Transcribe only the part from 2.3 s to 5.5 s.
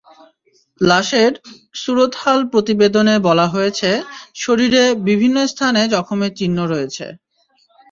প্রতিবেদনে বলা হয়েছে, শরীরে বিভিন্ন